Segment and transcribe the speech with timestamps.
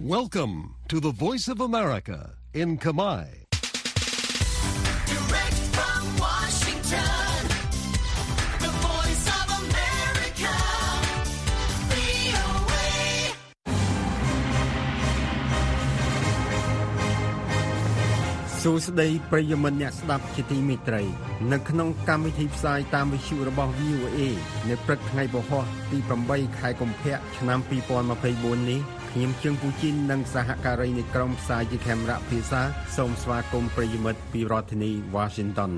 [0.00, 3.24] Welcome to the Voice of America in Kamai.
[5.06, 7.32] Direct from Washington,
[8.64, 10.54] the voice of America,
[11.90, 12.92] VOA.
[18.62, 21.02] សួស្តីប្រិយមិត្តអ្នកស្ដាប់ជាទីមេត្រី
[21.52, 24.20] នៅក្នុងកម្មវិធីផ្សាយតាមវិទ្យុរបស់ VOA
[24.68, 25.60] នៅព្រឹកថ្ងៃពហុ
[25.90, 27.58] ទី8ខែកុម្ភៈឆ្នាំ
[28.08, 32.61] 2024នេះ ខ្ញុំជើងពូជីននិងសហការីនៃក្រុមផ្សាយជាខេមរៈភាសា
[32.97, 35.71] សូមស្វាគមន៍ប្រិយមិត្តពីរដ្ឋធានី Washington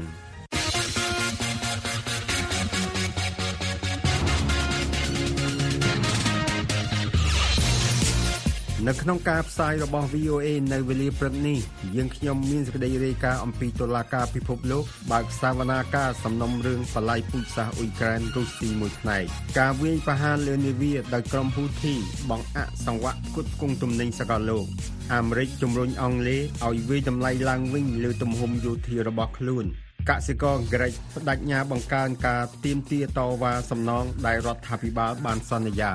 [8.88, 11.60] នៅក្នុងការផ្សាយរបស់ VOA នៅវេលាព្រឹកនេះ
[11.96, 19.24] យើងខ្ញុំមានសេចក្តីរាយការណ៍អំពីតុលាការពិភពលោកបើកសវនាការសំណុំរឿងបល័យពូជសាសន៍អ៊ុយក្រែនរុស្ស៊ីមួយផ្នែក
[19.60, 21.94] ការវាយប្រហារលើនាវាដោយក្រុមហ៊ូធី
[22.30, 24.66] បង្អាក់សង្វាក់ផ្គត់ផ្គង់ទំនិញសកលលោក
[25.14, 29.66] អាមេរិកជំរុញអង់គ្លេសឲ្យវាយតម្លៃឡើងវិញលើទំហំយោធារបស់ខ្លួន
[30.10, 35.92] កសិករក្រិចបដិញ្ញាបង្កើនការទៀមទាតវ៉ាសំណងដែលរដ្ឋាភិបាលបានសន្យា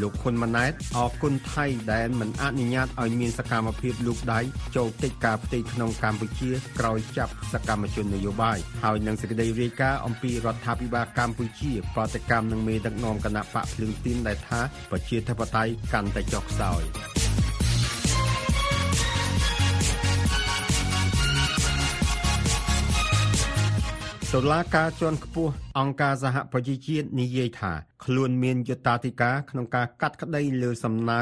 [0.00, 4.40] លោកហ៊ុនម៉ាណែតអរគុណថៃដែលមិនអនុញ្ញាតឲ្យមានសកម្មភាពលូកដៃ
[4.76, 14.60] ចូលកិច្ចការផ្ទៃក្នុងកម្ពុជាក្រោយចាប់សកម្មជននយោបាយហើយនឹងសេចក្តីរាយការណ៍អំពីរដ្ឋាភិបាលកម្ពុជាប្រតិកម្មនឹងមេដឹកនាំគណៈបកភ្លើងទីនដែលថា
[14.90, 17.23] ប្រជាធិបតេយ្យកាន់តែចុះខ្សោយ
[24.38, 27.72] តុលាការជាន់ខ្ពស់អង្គការសហប្រជាជាតិនិយាយថា
[28.04, 31.20] ខ្លួនមានយុត្តាធិការក្នុងការកាត់ក្តីលើសំណើ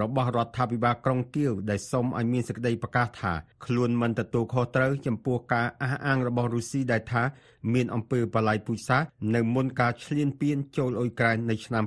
[0.00, 3.32] របស់រដ្ឋាភិបាលក្រុងគៀវដែលសុំឲ្យមានសេចក្តីប្រកាសថា
[3.66, 7.22] ខ្លួនមិនទទួលខុសត្រូវចំពោះការអះអាងរបស់រុស្ស៊ីដែលថា
[7.74, 11.84] មានអំពើបលាយពូជសាសន៍នៅមុនការឈ្លានពានចូលអ៊ុយក្រែននៅឆ្នាំ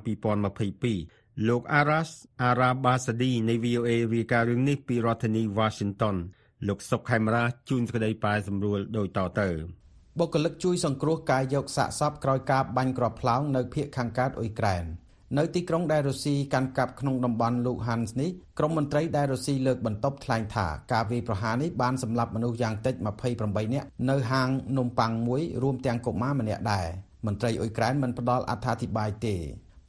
[0.74, 2.10] 2022លោក Aras
[2.48, 6.16] Arabasadi នៃ VOA រាយការណ៍រឿងនេះពីរដ្ឋធានី Washington
[6.68, 9.50] លោកសុកខេមរាជួនសេចក្តីប៉ែសម្រួលដូចតទៅ
[10.20, 14.84] បុគ្គលិកជួយសង្គ្រោះការយកសាកសពក្រោយការបាញ់គ្រាប់ផ្លោងនៅភូមិខាងកើតអ៊ុយក្រែន
[15.38, 18.30] នៅទីក្រុងដែលរុស្ស៊ីកាន់កាប់ក្នុងតំបន់លូហាននេះ
[18.60, 22.96] ក្រុមមន្ត្រីដែលរុស្ស៊ីលើកបន្ទប់ថ្លែងថាការវាយប្រហារនេះបានសម្លាប់មនុស្សយ៉ាងតិច
[23.36, 26.86] 28នាក់នៅហាងនំប៉័ងមួយរួមទាំងកុមារម្នាក់ដែរ
[27.26, 29.36] មន្ត្រីអ៊ុយក្រែនមិនផ្ដល់អត្ថាធិប្បាយទេ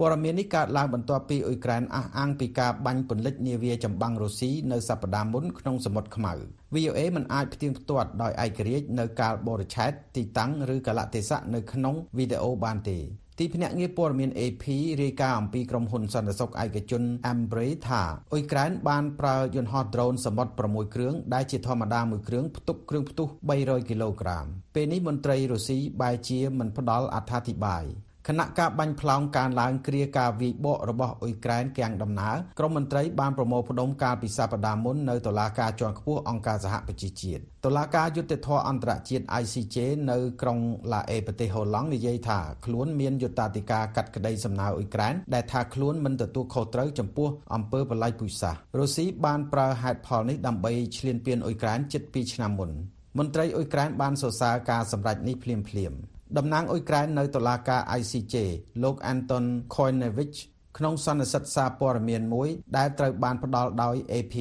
[0.01, 6.33] ព័ត៌មាននេះកើតឡើងបន្ទាប់ពីអ៊ុយក្រែនអះអាងពីការបាញ់ពន្លិចនាវាចម្បាំងរុស្ស៊ីនៅសប្តាហ៍មុនក្នុងសមុទ្រខ្មៅ
[6.75, 12.99] VOA មិនអាចផ្ទៀងផ្ទាត់ដោយឯករាជ្យនៅកាលបរិច្ឆេទទីតាំងឬកលៈទេសៈនៅក្នុងវីដេអូបានទេ
[13.39, 14.65] ទីភ្នាក់ងារព័ត៌មាន AP
[15.03, 23.29] រាយការណ៍អំពីក្រុមហ៊ុនសន្តិសុខឯកជន Embraer ថាអ៊ុយក្រែនបានប្រើយន្តហោះដ្រូនសមុទ្រ6គ្រឿងដែលជាធម្មតាមួយគ្រឿងផ្ទុកគ្រឿងផ្ទុះ
[23.59, 27.85] 300គីឡូក្រាមពេលនេះមន្ត្រីរុស្ស៊ីបែរជាមិនផ្ដល់អត្ថាធិប្បាយ
[28.31, 39.77] គណៈការបាញ់ផ្លោងការឡើងគ្រាការវាយបករបស់អ៊ុយក្រែនកាំងដំណើរក្រមមន្ត្រីបានប្រមូលផ្ដុំកាលពីសប្តាហ៍មុននៅតុលាការជាន់ខ្ពស់អង្គការសហប្រជាជាតិតុលាការយុត្តិធម៌អន្តរជាតិ ICJ
[40.11, 40.59] នៅក្រុង
[40.93, 52.73] ឡាអេប្រទេសហូឡង់និយាយថាខ្លួនមានយុត្តាធិការកាត់ក្តីសំណើអ៊ុយក្រែនដែលថាខ្លួនមិនទទួលខុសត្រូវចំពោះអំពើបល្ល័យពូជសាសន៍រុស្ស៊ីបានប្រើហេតុផលនេះដើម្បីឈ្លានពានអ៊ុយក្រែនជិត2ឆ្នាំមុន
[53.19, 58.37] មន្ត្រីអ៊ុយក្រែនបានសរសើរការសម្រេចនេះភ្លាមៗ តំណាងអ៊ុយក្រែននៅតុលាការ ICJ
[58.83, 59.45] លោក Anton
[59.75, 60.39] Koinevich
[60.79, 64.35] ក្នុងសន្និសីទសារព័ត៌មានមួយ ដែលត្រូវបានផ្ដល់ដោយ AP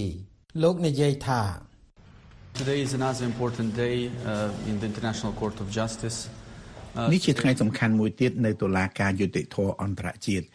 [0.63, 1.41] លោកនិយាយថា
[2.59, 3.95] Today is another important day
[4.31, 6.17] uh, in the International Court of Justice.
[7.13, 10.45] នេះជាថ្ងៃសំខាន់មួយទៀតនៅតុលាការយុតិធធអន្តរជាតិ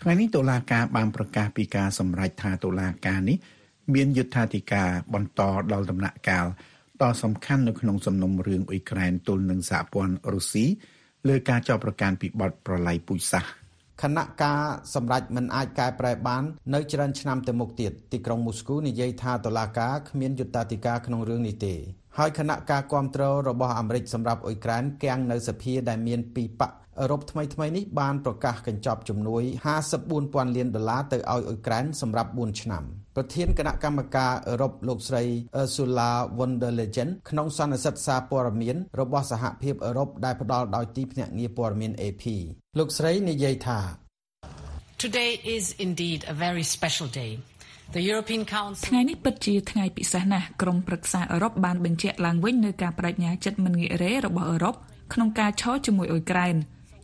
[0.00, 3.36] ថ្ងៃនេះតុលាការបានប្រកាសពីការសម្រេចថាតុលាការនេះ
[3.94, 5.40] មានយុត្ថាធិការបន្ត
[5.72, 6.46] ដល់ដំណាក់កាល
[7.02, 10.64] ដ៏សំខាន់នៅក្នុងសំណុំរឿងអ៊ុយក្រែនទល់នឹងសហព័ន្ធរុស្ស៊ី
[11.28, 13.50] លើការចោទប្រកាន់ពីបទប្រល័យពូជសាសន៍
[14.02, 14.60] គណៈការ
[14.94, 16.42] សម្រេចមិនអាចកែប្រែបាន
[16.74, 21.74] នៅច្រើនឆ្នាំទៅមុខទៀតទីក្រុងមូស្គូនិយាយថាតុលាការគ្មានយុត្តាធិការក្នុងរឿងនេះទេ
[22.18, 26.70] ហើយគណៈការគ្រប់គ្រងរបស់អាមេរិកសម្រាប់អ៊ុយក្រែនគាំងនៅសភាដែលមានពីរបក
[27.00, 29.42] អឺរ៉ុបថ្មីថ្មីនេះបានប្រកាសកញ្ចប់ជំនួយ
[30.00, 32.82] 54,000លានដុល្លារទៅឲ្យអ៊ុយក្រែនសម្រាប់4ឆ្នាំ
[33.16, 35.22] ប្រធានគណៈកម្មការអឺរ៉ុបលោកស្រី
[35.62, 42.24] Ursula von der Leyen ក្នុងសន្និសីទសារព័ត៌មានរបស់សហភាពអឺរ៉ុបដែលផ្ដល់ដោយទីភ្នាក់ងារព័ត៌មាន AP
[42.78, 43.80] លោកស្រីនិយាយថា
[45.04, 47.32] Today is indeed a very special day.
[47.96, 54.74] The European Council ថ្ងៃនេះពិតជាថ្ងៃពិសេសណាស់ក្រុមប្រឹក្សាអឺរ៉ុបបានបញ្ជាក់ឡើងវិញនូវការបដិញ្ញាចិត្តមិនងាករេរបស់អឺរ៉ុប
[55.12, 56.56] ក្នុងការឈរជាមួយអ៊ុយក្រែន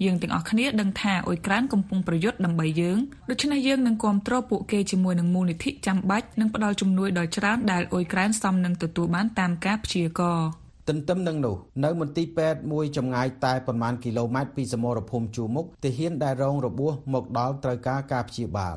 [0.06, 2.98] យើងទាំងអស់គ្នាដឹងថាអ៊ុយក្រែនកំពុងប្រយុទ្ធដើម្បីយើង
[3.30, 10.48] ដូច្នេះយើងនឹងគ្រប់គ្រងពួកគេជាមួយនឹងមូលនិធិចាំបាច់និងផ្ដល់ជំនួយដល់ច្រើនដែលអ៊ុយក្រែនសមនឹងទទួលបានតាមការព្យាករណ៍
[10.88, 18.76] ទន្ទឹមនឹងនោះនៅមន្ទីរពេទ្យមួយចម្ងាយតែប្រមាណគីឡូម៉ែត្រពីសមរភូមិជួរមុខទាហានដែលរងរបួសមកដល់ត្រូវការការព្យាបាល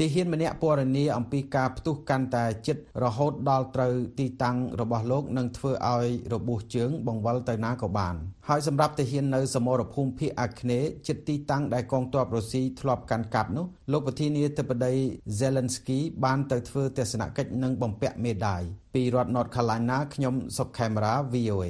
[0.00, 8.14] ទាហានម្នាក់ពណ៌នាអំពីការផ្ទុះកាន់តែជិតរហូតដល់ត្រូវទីតាំងរបស់លោកនឹងធ្វើឲ្យរបួសជើងបង្វិលទៅណាក៏បាន
[8.48, 14.94] ហើយសម្រាប់ទាហាននៅសមរភូមិភាគអាគ្នេយ៍ជិតទីតាំងដែលកងទ័ពរុស្ស៊ីធ្លាប់កាន់កាប់នោះលោកប្រធានាធិបតី
[15.40, 18.62] Zelensky បានទៅធ្វើទស្សនកិច្ចនិងបំពាក់មេដាយ
[18.94, 21.66] ពីរដ្ឋ North Carolina ខ្ញុំសុកខេមរា VOA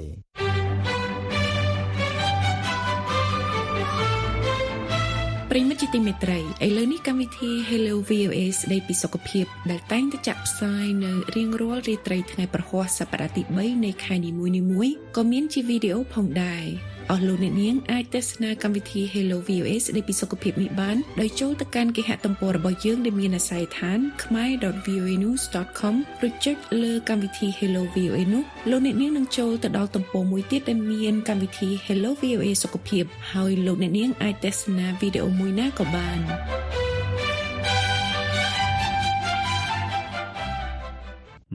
[5.56, 16.64] ប្រិមិត្តជាទីមេត្រីឥឡូវនេះកម្មវិធី Hello VOA ស្ដីពីសុខភាពដែលតែងតែចាក់ផ្សាយនៅរៀងរាល់រាត្រីថ្ងៃប្រហ័សសប្តាហ៍ទី3នៃខែនីមួយៗក៏មានជាវីដេអូផងដែរ
[17.10, 25.94] អស់លោកអ្នកនាងអាចទស្សនាកម្មវិធី Hello VOA ស្ដីពីសុខភាពនេះបានដោយចូលទៅកាន់គេហទំព័ររបស់យើងដែលមានអាស័យដ្ឋាន khmer.voanews.com
[26.26, 36.20] ឬចុចលើកម្មវិធី Hello VOA នោះលោកអ្នកនាងនឹងចូលទៅដល់ទំព័រមួយទៀតដែលមានកម្មវិធី Hello VOA សុខភាពហើយលោកអ្នកនាងអាចទស្សនាវីដេអូមួយណាក៏បាន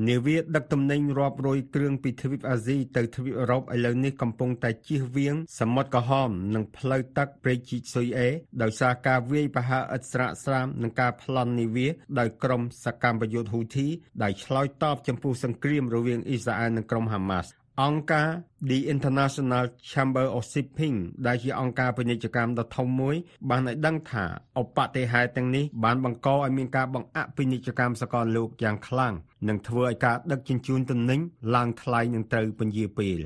[0.08, 8.30] នាវាដឹកទំនិញរាប់រយគ្រឿងពីទ្វីបអាស៊ីទៅទ្វីបអឺរ៉ុបឥឡូវនេះកំពុងតែជៀសវាងសមុទ្រក្រហមនិងផ្លូវទឹកព្រែកជីកស៊ុយអេ
[8.62, 11.88] ដោយសារការវាយប្រហារឥតស្រាកស្រាមនិងការប្លន់នាវា
[12.20, 13.88] ដោយក្រុមសកម្មប្រយុទ្ធហ៊ូធី
[14.24, 17.50] ដែលឆ្លើយតបចំពោះសង្គ្រាមរវាងអ៊ីស្រាអែលនិងក្រុមហាម៉ាស់
[17.82, 18.30] អង្គការ
[18.70, 23.16] The International Chamber of Shipping ដែលជាអង្គការពាណិជ្ជកម្មដ៏ធំមួយ
[23.50, 24.26] បានឲ្យដឹងថា
[24.62, 29.16] ឧបតិហេតុទាំងនេះបានបង្កឲ្យមានការបង្អាក់ពាណិជ្ជកម្មសកលលោកយ៉ាងខ្លាំង
[29.48, 31.20] និងធ្វើឲ្យការដឹកជញ្ជូនទំនិញ
[31.56, 33.20] ឡើងថ្លៃនិងត្រូវពន្យាពេល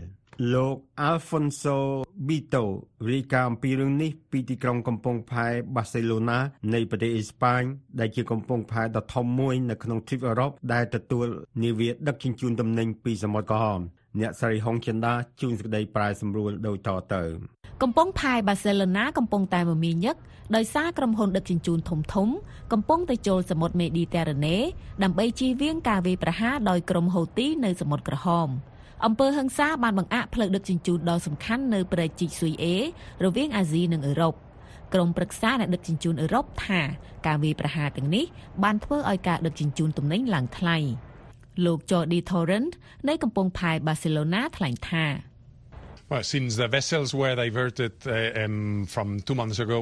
[0.53, 0.75] លោក
[1.09, 1.77] Alfonso
[2.27, 2.63] Bito
[3.09, 6.39] រាយការណ៍អំពីរឿងនេះពីទីក្រុងកំពង់ផែបាសេឡូណា
[6.73, 7.61] នៃប្រទេសអេស្ប៉ាញ
[7.99, 11.27] ដែលជាកំពង់ផែដ៏ធំមួយនៅក្នុងទ្វីបអឺរ៉ុបដែលទទួល
[11.63, 13.81] នាវាដឹកជញ្ជូនទំនិញពីសមុទ្រក្រហម
[14.19, 17.23] អ្នកស្រីហុងចិន្តាជួនសេចក្តីប្រាយសម្រួលដូចតទៅ
[17.81, 20.15] កំពង់ផែបាសេឡូណាកំពុងតែមមាញឹក
[20.55, 22.27] ដោយសារក្រុមហ៊ុនដឹកជញ្ជូនធំធំ
[22.73, 24.57] កំពុងតែចូលសមុទ្រមេឌីទែរ៉ាណេ
[25.03, 28.49] ដើម្បីជៀសវាងការវាយប្រហារដោយក្រុមហូទីនៅសមុទ្រក្រហម
[29.05, 32.75] អំពើហឹង្សាបានបង្អាក់ផ្លូវដឹកជញ្ជូនដ៏សំខាន់នៅព្រែកជីកស៊ុយអេ
[33.23, 34.33] រវាងអាស៊ីនិងអឺរ៉ុប
[34.93, 36.81] ក្រុមប្រឹក្សាអ្នកដឹកជញ្ជូនអឺរ៉ុបថា
[37.27, 38.25] ការវាយប្រហារទាំងនេះ
[38.63, 40.77] បានធ្វើឲ្យការដឹកជញ្ជូនទំនិញឡើងថ្លៃ
[41.65, 42.73] លោក Jordi Torrent
[43.07, 45.05] នៃកំពង់ផែបាសេឡូណាថ្លែងថា
[46.09, 49.79] Well, since the vessels were diverted uh, um, from two months ago,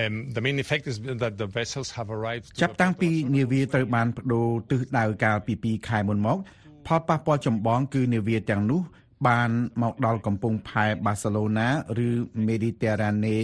[0.00, 2.46] um, the main effect is that the vessels have arrived.
[2.54, 6.38] To ចាប់តាំងពីនាវាត្រូវបានបដូរទិសដៅកាលពី2ខែមុនមក
[6.86, 8.80] ផលប៉ះពាល់ចម្បងគឺនាវាទាំងនោះ
[9.28, 9.50] បាន
[9.82, 11.68] មកដល់កំពង់ផែបាសេឡូណា
[12.06, 12.08] ឬ
[12.46, 13.36] មេឌីទែរ៉ាណេ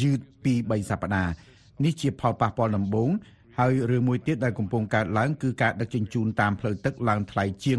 [0.00, 1.32] យឺតពី3សប្តាហ៍
[1.84, 3.10] នេះជាផលប៉ះពាល់ដំបូង
[3.60, 7.78] ហើយរឿងមួយទៀតដែលកំពុងកើតឡើងគឺការដឹកជញ្ជូនតាមផ្លូវទឹកឡើងថ្លៃជាង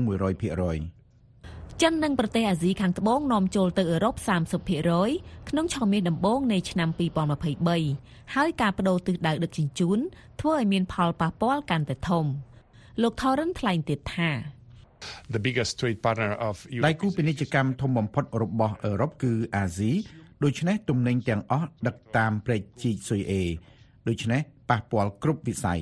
[0.96, 4.16] 100%ចិននិងប្រទេសអាស៊ីខាងត្បូងនាំចូលទៅអឺរ៉ុប
[4.82, 6.90] 30%ក្នុងឆមាសដំបូងនៃឆ្នាំ
[7.62, 10.00] 2023ហើយការបដូរទិសដៅដឹកជញ្ជូន
[10.42, 12.26] ធ្វើឲ្យមានផលប៉ះពាល់កាន់តែធំ
[13.02, 14.30] លោក Thorin ថ្លែងទៀតថា
[15.36, 16.56] The biggest trade partner of
[16.88, 19.92] ដៃគូពាណិជ្ជកម្មធំបំផុតរបស់អឺរ៉ុបគឺអាស៊ី
[20.44, 23.44] ដូច្នេះទំនិញទាំងអស់ដឹកតាមព្រែកជីកស៊ុយអេ
[24.10, 25.82] ដូច្នេះ ប៉ះពាល់គ្រប់វិស័យ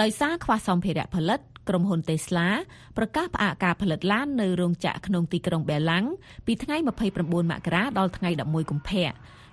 [0.00, 2.48] ដោយសារខ្វះសម្ភារៈផលិតក្រុមហ៊ុន Tesla
[2.96, 6.04] ប្រកាសផ្អាកការផលិតឡាននៅរោងចក្រក្នុងទីក្រុងបេឡាំង
[6.46, 9.10] ពីថ្ងៃ29មករាដល់ថ្ងៃ11កុម្ភៈ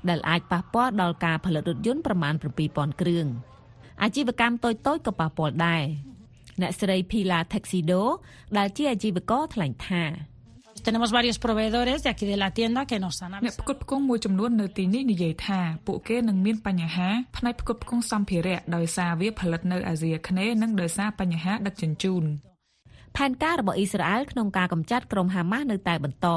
[0.10, 2.33] ដែលអាចប៉ះពាល់ដល់ការផលិតរថយន្តប្រមាណ
[2.68, 3.25] 7000គ្រឿង
[4.04, 5.83] អាជីវកម្មតូចៗក៏ប៉ះពាល់ដែរ
[6.62, 8.01] អ្នកស្រី Pila Taxido
[8.58, 10.03] ដែលជាអាជីវករថ្លែងថា
[10.84, 22.24] Tenemos varios proveedores de aquí de la tienda que nos han អ្នកផ្គត់ផ្គង់មួយចំនួននៅទីនេះនិយាយថាពួកគេនឹងមានបញ្ហាផ្នែកផ្គត់ផ្គង់សម្ភារៈដោយសារវាផលិតនៅអាស៊ីអាគ្នេយ៍និងដោយសារបញ្ហាដឹកជញ្ជូន
[23.18, 26.28] ផែនការរបស់អ៊ីស្រាអែលក្នុងការកម្ចាត់ក្រុមហាម៉ាស់នៅតែបន្ត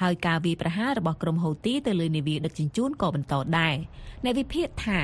[0.00, 3.76] ហើយការវាយប្រហាររបស់ក្រុមហូទីទៅលើនាវាដឹកជញ្ជូនក៏បន្តដែរ
[4.24, 4.98] អ្នកវិភាគថា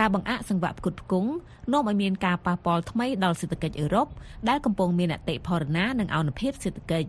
[0.00, 1.30] ការបង្អាក់សង្វាក់ផ្គត់ផ្គង់
[1.72, 4.06] នាំឲ្យមានការប៉ះពាល់ថ្មីដល់សេដ្ឋកិច្ចអឺរ៉ុប
[4.48, 7.08] ដែលកំពុងមានអតិផរណានិងអនុភាពសេដ្ឋកិច្ច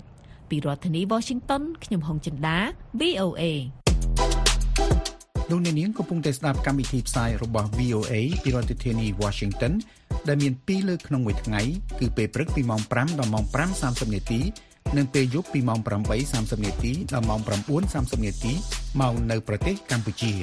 [0.51, 2.57] ពីរដ្ឋធានី Washington ខ្ញុំហុងចិន្តា
[3.01, 3.43] VOA
[5.49, 9.73] លោកអ្នកនាងកំពុងតែស្ដាប់កម្មវិធីផ្សាយរបស់ VOA ពីរដ្ឋធានី Washington
[10.27, 11.61] ដែលមាន2លើកក្នុងមួយថ្ងៃ
[11.99, 13.45] គឺពេលព្រឹកពីម៉ោង5ដល់ម៉ោង
[13.79, 14.41] 5:30នាទី
[14.97, 15.79] និងពេលយប់ពីម៉ោង
[16.21, 17.39] 8:30នាទីដល់ម៉ោង
[17.83, 18.53] 9:30នាទី
[19.01, 20.33] មកនៅប្រទេសកម្ពុជា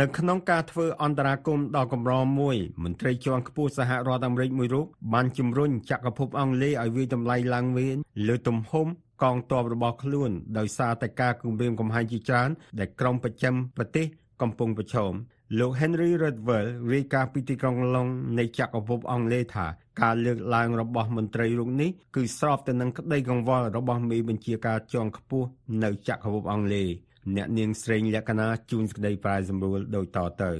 [0.00, 8.86] នៅក្នុងការធ្វើអន្តរាគមន៍ដ៏កម្រមួយមន្ត្រីជាន់ខ្ពស់សហរដ្ឋអាមេរិកមួយរូបបានជំរុញចក្រភពអង់គ្លេសឲ្យវាយតម្លៃឡើងវិញលើទំហំ
[9.22, 14.06] កងទ័ពរបស់ខ្លួនដោយសារតែការគំរាមកំហែងជាច្រើនដែលក្រុមប្រចាំប្រទេស
[14.42, 15.12] កំពុងប្រឈម
[15.58, 18.06] លោក Henry Redwell រាយការណ៍ពីទីក្រុងឡុង
[18.38, 19.66] នៃចក្រភពអង់គ្លេសថា
[20.02, 25.48] ការលើកឡើងរបស់មន្ត្រីរូបនេះគឺស្របទៅនឹងក្តីកង្វល់របស់មេបញ្ជាការជាន់ខ្ពស់
[25.82, 26.88] នៅចក្រភពអង់គ្លេស
[27.34, 30.52] អ្នកនាងស្រេងលក្ខណាជួនសេចក្តីប្រាយសម្រួលដូចតទៅ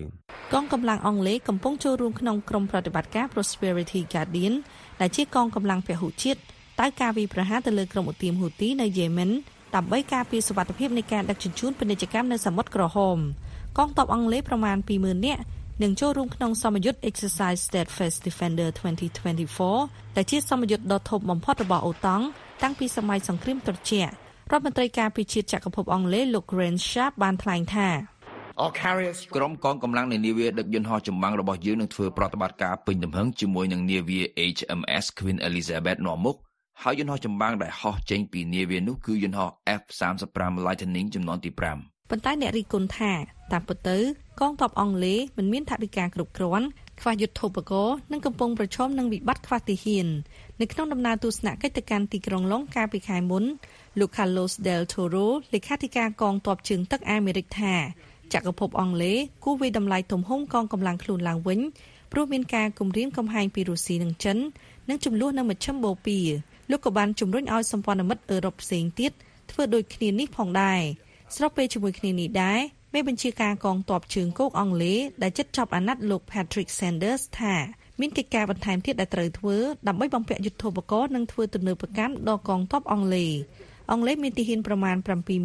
[0.53, 4.55] កងកម្លាំងអង់គ្លេសកំពុងចូលរួមក្នុងក្រុមប្រតិបត្តិការ Prosperity Guardian
[5.01, 6.39] ដែលជាកងកម្លាំងពហុជាតិ
[6.81, 9.31] តើការវាយប្រហារទៅលើក្រុមឧទាមហ៊ូទីនៅយេមិន
[9.77, 13.19] ដើម្បីការពារសុវត្ថិភាពនៃការដឹកជញ្ជូនពាណិជ្ជកម្មនៅសមុទ្រក្រហម
[13.79, 15.43] កងទ័ពអង់គ្លេសប្រមាណ20,000នាក់
[15.83, 18.69] នឹងចូលរួមក្នុងសមយុទ្ធ Exercise Steadfast Defender
[19.43, 22.25] 2024ដែលជាសមយុទ្ធដ៏ធំបំផុតរបស់អូតង់
[22.63, 24.13] តាំងពីសម័យសង្គ្រាមត្រជាក់
[24.53, 27.89] រដ្ឋមន្ត្រីការពារជាតិចក្រភពអង់គ្លេសលោក Grant Sharp បានថ្លែងថា
[29.37, 34.21] ក្រុមកងកម្លាំងនៃនាវាដឹកយន្តហោះចម្បាំងរបស់យើងនឹងធ្វើប្រតិបត្តិការពេញទំហឹងជាមួយនឹងនាវា
[34.55, 36.37] HMS Queen Elizabeth នាំមុខ
[36.83, 39.51] ហើយយន្តហោះចម្បាំងដែលហោះចេញពីនាវានោះគឺយន្តហោះ
[39.81, 43.13] F35 Lightning ចំនួនទី5ប៉ុន្តែអ្នករីគុណថា
[43.53, 43.99] តាមពិតទៅ
[44.41, 46.67] កងទ័ពអង់គ្លេសមិនមានថវិកាគ្រប់គ្រាន់
[47.01, 50.07] ខ្វះយុទ្ធភករនិងកំពុងប្រឈមនឹងវិបត្តិខ្វះទាហាន
[50.61, 53.45] នៅក្នុងដំណើរទស្សនកិច្ចទៅកាន់ទីក្រុងឡុងកាលពីខែមុន
[53.99, 57.75] លោក Carlos del Toro លេខាធិការកងទ័ពជើងទឹកអាមេរិកថា
[58.33, 61.61] ចក្រភពអង់គ្លេសគូវិតម្លៃទំហំកងកម្លាំងខ្លួនឡើងវិញ
[62.13, 64.39] ព្រោះមានការគំរាមកំហែងពីរុស្ស៊ីនិងចិន
[64.89, 66.23] និងចំនួននៅមជ្ឈិមបូព៌ា
[66.71, 69.13] លោកក៏បានជំរុញឲ្យសម្ព័ន្ធមិត្តអឺរ៉ុបផ្សេងទៀត
[69.51, 70.81] ធ្វើដូចគ្នានេះផងដែរ
[71.37, 72.61] ស្របពេលជាមួយគ្នានេះដែរ
[72.97, 77.55] មេបញ្ជាការកងទ័ពជើងគោកអង់គ្លេសដែលជិតចប់អាណត្តិលោក Patrick Sanders ថា
[78.01, 79.57] មានកិច្ចការបន្ថែមទៀតដែលត្រូវធ្វើ
[79.89, 83.33] ដើម្បីបំពាក់យុទ្ធភករនិងធ្វើទំនើបកម្មដល់កងទ័ពអង់គ្លេស
[83.91, 84.97] អង់គ្លេសមានទាហានប្រមាណ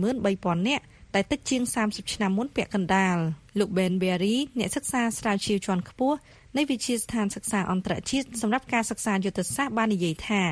[0.10, 0.84] 73,000នាក់
[1.16, 3.18] ដែលតិចជាង30ឆ្នាំមុនពាក់កណ្ដាល
[3.60, 6.18] លោក Ben Berry អ្នកសិក្សាស្រាវជ្រាវជាន់ខ្ពស់
[6.58, 10.44] នៃវិទ្យាស្ថានសិក្សាអន្តរជាតិសម្រាប់ការសិក្សាយុទ្ធសាស្ត្របាននិយាយថា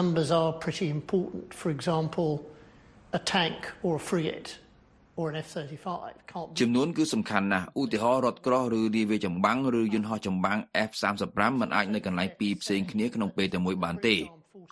[0.00, 1.42] numbers are pretty important.
[1.60, 2.30] For example,
[3.18, 4.48] a tank or a frigate
[6.60, 10.58] ចំនួនគឺសំខាន់ណាស់ឧទាហរណ៍រថក្រោះឬនាវាចម្បាំងឬយន្តហោះចម្បាំង
[10.88, 14.16] F35 មិនអាចនៅកន្លែងពីរផ្សេងគ្នាក្នុងពេលតែមួយបានទេ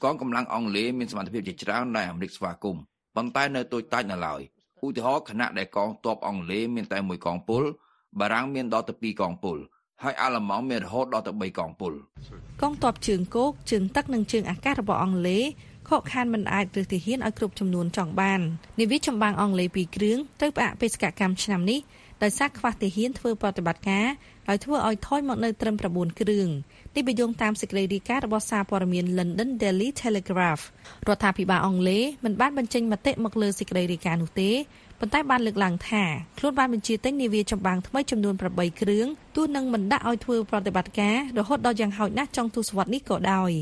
[0.05, 2.83] កងកម្លាំងអង់គ្លេសមានសមត្ថភាពជាច្រើនដែលអាមេរិកស្វាគមន៍
[3.17, 4.41] ប៉ុន្តែនៅតូចតាចនៅឡើយ
[4.85, 7.63] ឧទាហរណ៍ខណៈដែលកងទ័ពអង់គ្លេសមានតែមួយកងពល
[8.21, 9.59] បារាំងមានដល់ទៅ2កងពល
[10.03, 11.93] ហើយអាល្លឺម៉ង់មានរហូតដល់ទៅ3កងពល
[12.63, 15.45] កងទ័ពជើងគោកជើងទឹកនិងជើងអាកាសរបស់អង់គ្លេស
[15.89, 18.41] ខកខានមិនអាចរើសទាហានឲ្យគ្រប់ចំនួនចង់បាន
[18.81, 21.81] នាវាចម្បាំងអង់គ្លេស2គ្រឿងត្រូវផ្អាកបេសកកម្មឆ្នាំនេះ
[22.23, 24.07] ដោយសារខ្វះទាហានធ្វើប្រតិបត្តិការ
[24.49, 26.49] ហើយធ្វើឲ្យថយមកនៅត្រឹម9គ្រឿង
[26.95, 30.63] នេះបញ្យងតាមសេចក្តីរាយការណ៍របស់សារព័ត៌មាន London Daily Telegraph
[31.09, 34.51] រដ្ឋាភិបាលអង់គ្លេសមិនបានបញ្ចេញមតិមកលើសេចក្តីរាយការណ៍នោះទេ
[35.01, 36.05] ប៉ុន្តែបានលើកឡើងថា
[36.39, 43.53] ខ្លួនបានបញ្ជាទិញនាវាចម្បាំងថ្មីចំនួន8គ្រឿងទោះនឹងមិនដាក់ឲ្យធ្វើប្រតិបត្តិការរហូតដល់យ៉ាងហោចណាស់ចុងទសវត្សរ៍នេះក៏ដោយ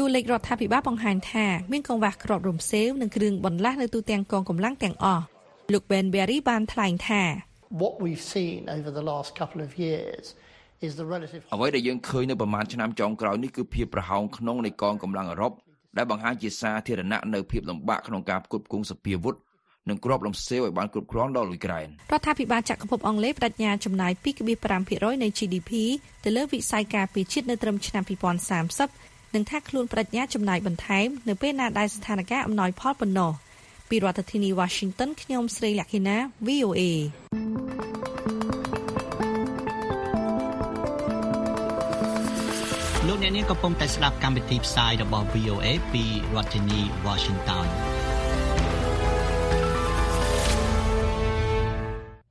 [0.00, 5.24] តួលេខរដ្ឋាភិបាលបង្ហាញថាមានកង្វះគ្រាប់រំសេវនិងគ្រឿងបន្លាស់នៅទូទាំងកងកម្លាំងទាំងអស់
[5.72, 7.22] លោក Ben Berry បានថ្លែងថា
[7.82, 10.24] What we've seen over the last couple of years
[10.86, 15.52] is the relative អ្វីដែលយើងឃើញនៅប្រមាណឆ្នាំចុងក្រោយនេះគឺភាពប្រហោងក្នុងនៃកងកម្លាំងអឺរ៉ុប
[15.96, 19.34] ដែលបង្ហាញជាសាធារណៈនៅភាពលំបាកក្នុងការផ្គត់ផ្គង់សភាវុធ
[19.88, 24.12] និងគ្រាប់រំសេវឲ្យបានគ្រប់គ្រាន់ដល់អ៊ុយក្រែនរដ្ឋាភិបាលចក្រភពអង់គ្លេសបដិញ្ញាចំណាយ
[24.68, 25.70] 2.5%នៃ GDP
[26.24, 33.32] ទៅលើវិស័យការពារជាតិនៅត្រឹមឆ្នាំ2030 និងថាខ្លួនបដិញ្ញាចំណាយបន្ថែមនៅពេលណាដែលស្ថានភាពអំណោយផលប៉ុណ្ណោះ
[33.88, 36.80] ពីរដ្ឋធានី Washington ខ្ញុំស្រីលក្ខិណា VOA
[43.06, 47.66] លោកអ្នកនាងកំពុងតែស្ដាប់កម្មវិធីផ្សាយរបស់ VOA ពីរដ្ឋធានី Washington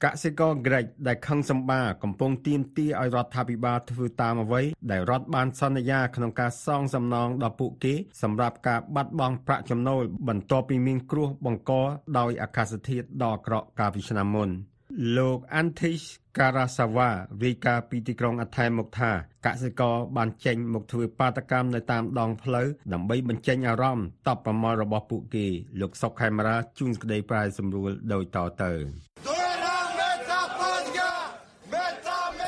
[0.05, 11.71] កសិករក្រិចដែលខឹងសម្បាកំពុងទាមទារឲ្យរដ្ឋាភិបាលធ្វើតាមអ្វីដែលរដ្ឋបានសន្យាក្នុងការសងសំណងដល់ពួកគេសម្រាប់ការបាត់បង់ប្រាក់ចំណូលបន្ទាប់ពីមានគ្រោះបង្ក
[12.17, 14.49] ដោយអាកាសធាតុដ៏អាក្រក់កាលពីឆ្នាំមុន
[15.17, 16.05] លោក Antish
[16.37, 17.09] Karasawa
[17.43, 19.11] រាយការណ៍ពីទីក្រុងអថែមកថា
[19.45, 25.47] កសិករបានចេញមកធ្វើបាតកម្មនៅតាមដងផ្លូវដើម្បីបញ្ចេញអារម្មណ៍តបប្រមល់របស់ពួកគេ
[25.81, 29.38] លោកសុកខេមរាជួនក្តីប្រាយសម្រួលដោយតទៅ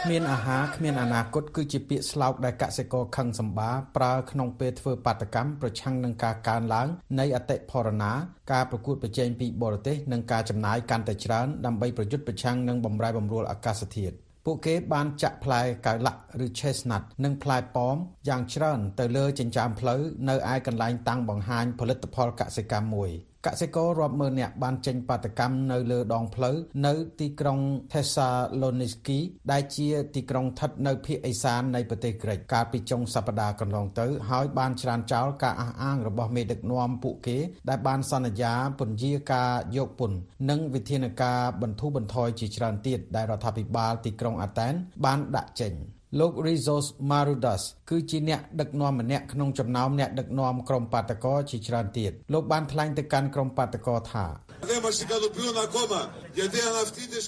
[0.06, 6.88] គ្មានអាហារគ្មានអនាគតគឺជាពាក្យស្លោកដែលកសិករខឹងសម្បាប្រើក្នុងពេលធ្វើបាតកម្មប្រឆាំងនឹងការកើនឡើង
[7.20, 8.12] នៃអតិផរណា
[8.52, 14.16] ការប្រកួតប្រជែងពីបរទេសនិងការចំណាយកាន់តែច្រើនដើម្បីប្រយុទ្ធប្រឆាំងនឹងបំរែបំរួលអាកាសធាតុ
[14.46, 17.96] ពួកគេបានចាក់ផ្លែកៅឡាក់ឬ chestnut និងផ្លែប៉ោម
[18.28, 23.12] យ៉ាងច្រើនទៅលើចិញ្ចើមផ្លូវនៅឯកន្លែងតាំងបង្ហាញផលិតផលកសិកម្មមួយ
[23.48, 26.56] កសិកររាប់ម៉ឺននាក់បានចេញបាតកម្មនៅលើដងផ្លូវ
[26.88, 27.60] នៅទីក្រុង
[27.94, 29.20] Thessaloniki
[29.52, 37.38] ដែលជាទីក្រុងស្ថិតនៅភាគឦសាននៃប្រទេសក្រិកកាលពីចុងសប្តាហ៍កន្លងទៅហើយបានច្រានចោលការអះអាងរបស់មេដឹកនាំពួកគេ
[37.70, 40.20] ដែលបានសន្យាពន្យាការយកពន្ធ
[40.50, 44.74] និងវិធានការបន្ធូរបន្ថយជាច្រើនទៀតដែលរដ្ឋាភិបាលទីក្រុងអាតែន
[45.06, 45.74] បានដាក់ចេញ
[46.20, 54.26] លោក Rizos Marudas គឺជាអ្នកដឹកនាំម្នាក់ក្នុងចំណោមអ្នកដឹកនាំក្រុមបាតកោជាច្រើនទៀតលោកបានថ្លែងទៅកាន់ក្រុមបាតកោថា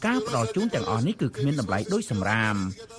[0.07, 2.55] ការផ្ដល់ជូនទាំងអស់នេះគឺគ្មានតម្លៃដូចសម្រាម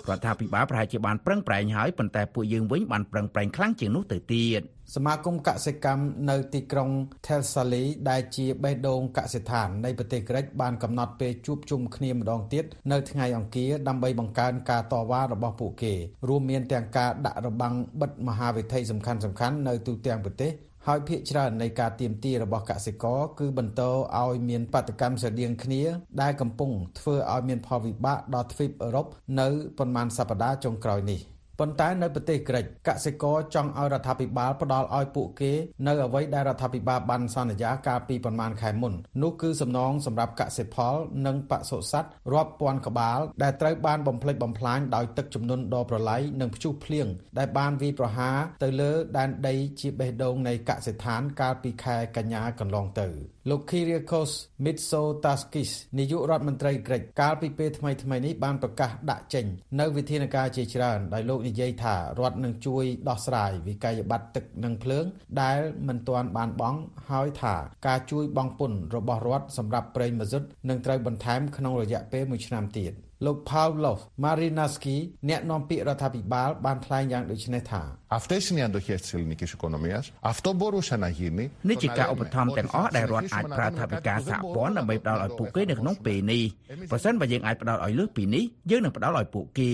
[0.09, 4.61] រដ្ឋាភិបាលប្រហែលជាបានប្រឹងប្រែងហើយប៉ុន្តែពួកយើងវិញបានប្រឹងប្រែងខ្លាំងជាងនោះទៅទៀត
[4.95, 6.91] សមាគមកសិកម្មនៅទីក្រុង
[7.27, 15.95] Thessaly ដែលជាបេះដូងកសិដ្ឋាននៃប្រទេសក្រិចបានកំណត់ពេលជួបជុំគ្នាម្ដងទៀតនៅថ្ងៃអង្គារដើម្បីបង្កើនការតវ៉ារបស់ពួកគេ
[16.29, 20.53] រួមមានទាំងការដាក់របាំងបិទមហាវិថីសំខាន់ៗនៅទូទាំងប្រទេស
[20.89, 25.83] ហើយភាគច្រើននៃការទៀមទារបស់កសិករគឺបន្តឲ្យមានបដកម្មស្រដៀងគ្នា
[26.23, 29.07] ដែលកំពុងធ្វើឲ្យមានផលវិបាកដល់ទ្វីបអឺរ៉ុប
[29.41, 29.49] នៅ
[29.79, 31.21] ប៉ុន្មានសប្តាហ៍ចុងក្រោយនេះ
[31.61, 35.53] ប៉ុន្តែនៅប្រទេសក្រិចកសិករចង់ឲ្យរដ្ឋាភិបាលផ្ដល់ឲ្យពួកគេ
[35.87, 38.93] នៅអ្វីដែលរដ្ឋាភិបាលបានសន្យាកាលពីប្រមាណខែមុន
[39.23, 40.95] នោះគឺសំណងសម្រាប់កសិផល
[41.27, 47.07] និងបសុសត្វរាប់ពាន់ក្បាលដែលត្រូវបានបំផ្លិចបំផ្លាញដោយទឹកជំនន់ដ៏ប្រឡាយនិងព្យុះភ្លៀង
[47.39, 54.33] ដែលបានវាយប្រហារទៅលើដែនដីជាបេះដូងនៃកសិដ្ឋានកាលពីខែកញ្ញាកន្លងទៅ លោក Kyriakos
[54.65, 59.47] Mitsotakis នាយករដ្ឋមន្ត្រីក្រិចកាលពីពេលថ្មីៗនេះបានប្រកាសដាក់ចេញ
[59.81, 65.05] នៅវិធានការជាច្រើនដោយលោកនិយាយថារដ្ឋនឹងជួយដោះស្រាយវិក័យប័ត្រទឹកនិងភ្លើង
[65.43, 66.79] ដែលមិនទាន់បានបង់
[67.11, 67.55] ហើយថា
[67.87, 72.93] ការជួយបង់ពន្ធរបស់រដ្ឋសម្រាប់ប្រេងម៉ាស៊ុតនឹងត្រូវបន្ថែមក្នុងរយៈពេល1ឆ្នាំទៀត
[73.26, 74.98] លោក Pavlov Marinaski
[75.30, 77.82] អ្នកនាំពាក្យរដ្ឋាភិបាលបានថ្លែងយ៉ាងដូចនេះថា
[78.18, 79.98] Αυτέ είναι οι αντοχέ τη ελληνική οικονομία.
[80.32, 81.46] Αυτό μπορούσε να γίνει.
[81.70, 86.44] នេះជាការឧបត្ថម្ភទាំងអស់ដែលរដ្ឋអាចប្រើថវិកាសហព័ន្ធដើម្បីផ្ដល់ឲ្យពួកគេនៅក្នុងពេលនេះ
[86.92, 89.72] ប្រសិនបើយើងអាចផ្ដល់ឲ្យលើសពីនេះយើងនឹងផ្ដល់ឲ្យពួកគេ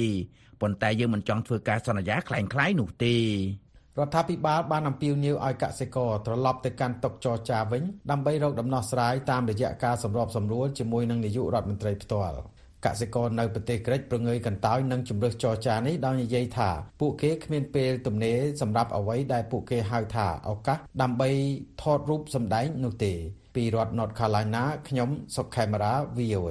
[0.62, 3.16] ប៉ុន្តែយើងមិនចង់ធ្វើការសន្យាคล้ายៗនោះទេ
[4.00, 12.38] រដ្ឋាភិបាលបានអំពាវនាវឲ្យកសិករត្រឡប់ទៅកាន់តុចរចាវិញដើម្បីរកដំណោះស្រាយតាមរយៈការសម្របសម្រួលជាមួយនឹងនាយករដ្ឋមន្ត្រីផ្ទាល់
[12.85, 16.71] កសិករនៅប្រទេសក្រិចប្រងើយកន្តើយនឹងជំរើសចរចានេះដោយនិយាយថា
[17.01, 21.31] ពួកគេគ្មានពេលទំនេរសម្រាប់អ្វីដែលពួកគេហៅថាឱកាសដើម្បី
[21.83, 23.13] ថតរូបសម្ដែងនោះទេ
[23.55, 26.51] ពីរដ្ឋ North Carolina ខ្ញុំសុកខេមរា VOA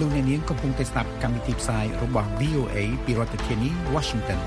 [0.00, 4.40] លោកអ្នកនាងកំពុងតែស្ដាប់កម្មវិធីផ្សាយរបស់ VOA ពីរដ្ឋធានី Washington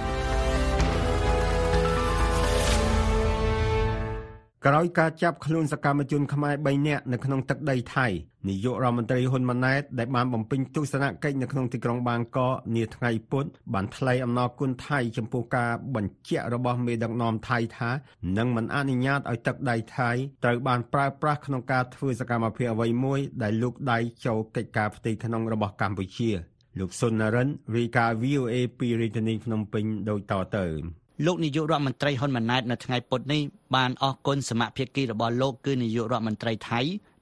[4.67, 8.07] ក្រោយការចាប់ខ្លួនសកម្មជនខ្មែរ3នាក់នៅក្នុងទឹកដីថៃ
[8.49, 17.91] នាយករដ្ឋមន្ត្រីហ៊ុនម៉ាណែតដែលបានបំពេញទស្សនកិច្ចនៅក្នុងទីក្រុងបាងកកនាថ្ងៃពុធបានថ្លែងអំណរគុណថៃចំពោះការបញ្ជាក់របស់មេដឹកនាំថៃថា
[18.37, 20.09] នឹងមិនអនុញ្ញាតឲ្យទឹកដីថៃ
[20.43, 26.31] ត្រូវបានប្រើប្រាស់ក្នុងការធ្វើសកម្មភាពអ្វីមួយដែលលោកដៃចូលកិច្ចការផ្ទៃក្នុងរបស់កម្ពុជា
[26.79, 33.41] លោកសុននរិនរាយការណ៍ VOA ពីរាជធានីភ្នំពេញដូចតទៅ លោកនាយករដ្ឋមន្ត្រីហ៊ុនម៉ាណែតនៅថ្ងៃពុធនេះ
[33.75, 36.79] បានអរគុណសមាភិកីរបស់លោកគឺនាយករដ្ឋមន្ត្រីថៃ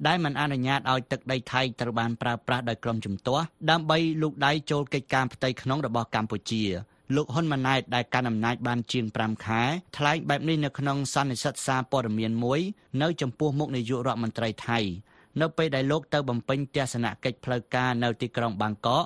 [0.08, 6.64] ដែលមិនអនុញ្ញាតឲ្យទឹកដីថៃត្រូវបានប្រើប្រាស់ដោយក្រុមជំទាស់ដើម្បីលូកដៃចូលកិច្ចការផ្ទៃក្នុងរបស់កម្ពុជា
[7.16, 9.62] លោកហ៊ុនម៉ាណែតដែលកាន់អំណាចបានជាង5ខែ
[9.98, 12.60] ថ្លែងបែបនេះនៅក្នុងសន្និសីទសារព័ត៌មានមួយ
[13.02, 14.80] នៅចំពោះមុខនាយករដ្ឋមន្ត្រីថៃ
[15.42, 19.06] នៅពេលដែលលោកទៅបំពេញទស្សនកិច្ចផ្លូវការនៅទីក្រុងបាងកក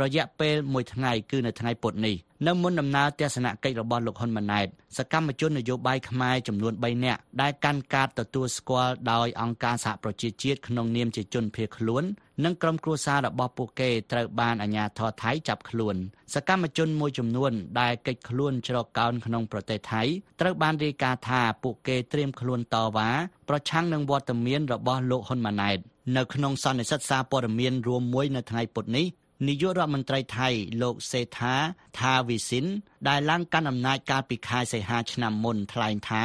[0.00, 4.66] រយៈពេល1ថ្ងៃគឺនៅថ្ងៃពុធនេះនៅមុនដំណើរទស្សនកិច្ចរបស់លោកហ៊ុនម៉ាណែត
[4.98, 12.04] សកម្មជននយោបាយខ្មែរចំនួន3នាក់ដែលកាន់កាតទទួលស្គាល់ដោយអង្គការសហប្រជាជាតិក្នុងនាមជាជនភៀសខ្លួន
[12.44, 15.96] និងក្រុមគ្រួសាររបស់ពួកគេត្រូវបានអាជ្ញាធរថៃចាប់ខ្លួន
[16.34, 20.02] សកម្មជនមួយចំនួនដែលកិច្ចខ្លួនជ្រកកោនក្នុងប្រទេសថៃ
[20.40, 23.08] ត្រូវបានរាយការណ៍ថាពួកគេត្រៀមខ្លួនតវ៉ា
[23.48, 25.78] ប្រឆាំងនឹងវត្តមានរបស់លោកហ៊ុនម៉ាណែត
[26.16, 29.06] នៅក្នុងសន្និសីទសារព័ត៌មានរួមមួយនៅថ្ងៃពុធនេះ
[29.48, 30.48] នាយករដ្ឋមន្ត្រីថៃ
[30.82, 31.54] លោកសេថា
[32.00, 32.66] ថាវិសិន
[33.08, 36.22] ដែលឡើងកាន់អំណាចកាលពីខែសីហាឆ្នាំមុនថ្លែងថា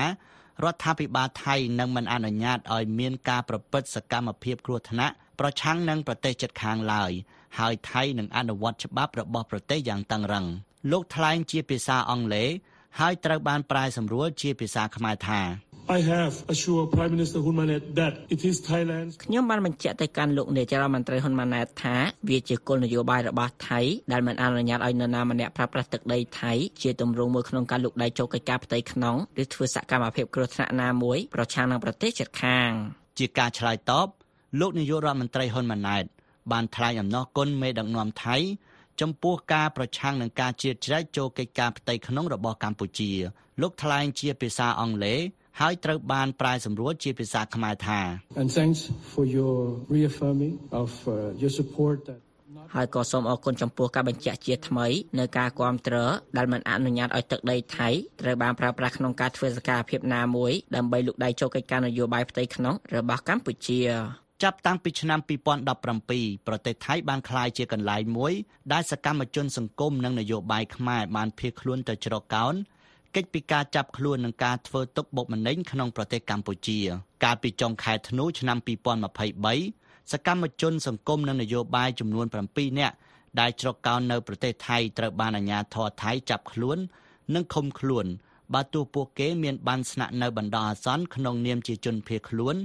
[0.63, 7.11] រដ្ឋាភិបាលថៃនឹងមិនអនុញ្ញាតឲ្យមានការប្រព្រឹត្តសកម្មភាពគ្រោះថ្នាក់ប្រឆាំងនឹងប្រទេសជិតខាងឡើយ
[7.59, 10.45] ហើយថៃនឹងអនុវត្តច្បាប់របស់ប្រទេសយ៉ាងតឹងរ៉ឹង
[10.91, 12.49] លោកថ្លែងជាភាសាអង់គ្លេស
[12.99, 15.41] ហើយត្រូវបានប្រែសម្រួលជាភាសាខ្មែរថា
[15.97, 21.95] I have assured Prime Minister Hun Manet that it is Thailand's ខ្ញុំបានបញ្ជាក់ទៅកាន់លោកនាយករដ្ឋមន្ត្រីហ៊ុនម៉ាណែតថា
[22.29, 23.79] វាជាគោលនយោបាយរបស់ថៃ
[24.11, 32.69] ដែលមិនអនុញ្ញាតឲ្យនរណាម្នាក់ប្រើប្រាស់ទឹកដីថៃជាទម្រង់មួយក្នុងការលុកដៃចូលកិច្ចការផ្ទៃក្នុងឬធ្វើសកម្មភាពគ្រោះថ្នាក់ណាមួយប្រឆាំងនឹងប្រទេសជិតខាង
[33.19, 34.07] ជាការឆ្លើយតប
[34.59, 36.03] លោកនាយករដ្ឋមន្ត្រីហ៊ុនម៉ាណែត
[36.51, 38.35] បានថ្លែងអំណរគុណមេដឹកនាំថៃ
[39.01, 43.11] ចំពោះការប្រឆាំងនឹងការជ្រៀតជ្រែកចូលកិច្ចការផ្ទៃក្នុងរបស់កម្ពុជា
[43.61, 45.19] លោកថ្លែងជាភាសាអង់គ្លេស
[45.61, 47.99] ហើយត្រូវបានប្រែសម្រួលជាភាសាខ្មែរថា
[48.41, 48.79] and thanks
[49.13, 49.55] for your
[49.95, 52.21] reaffirming of uh, your support that
[52.75, 54.87] ហើយក៏សូមអរគុណចំពោះការបញ្ជាក់ជាថ្មី
[55.19, 57.89] នៅការគ្រប់គ្រងដែលមិនអនុញ្ញាតឲ្យទឹកដីថៃ
[58.21, 63.79] ត្រូវបានប្រើប្រាស់ក្នុងការធ្វើសកម្មភាពណាមួយដើម្បីលុកដៃចូលកិច្ចការនយោបាយផ្ទៃក្នុងរបស់កម្ពុជា
[64.43, 65.19] ចាប់តាំងពីឆ្នាំ
[65.83, 68.33] 2017ប្រទេសថៃបានក្លាយជាកន្លែងមួយ
[68.73, 72.53] ដែលសកម្មជនសង្គមនិងនយោបាយខ្មែរបានភៀសខ្លួនទៅជ្រកកោន
[73.15, 76.79] កិច្ចពីការចាប់ខ្លួននិងការធ្វើទុកបុកម្នេញក្នុងប្រទេសកម្ពុជា
[77.23, 78.57] កាលពីចុងខែធ្នូឆ្នាំ
[79.35, 82.95] 2023សកម្មជនសង្គមនិងនយោបាយចំនួន7នាក់
[83.39, 86.77] ដែលជ្រកកោននៅប្រទេសថៃត្រូវបានអាជ្ញាធរថៃចាប់ខ្លួន
[87.33, 88.05] និងឃុំខ្លួន
[88.53, 92.57] បើទោះពួកគេមានបានស្នាក់នៅបណ្ដោះអាសន្នក្នុងនាមជាជនភៀសខ្លួន